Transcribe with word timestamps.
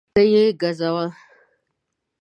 ته 0.13 0.21
یې 0.31 0.43
ګزوه 0.61 1.05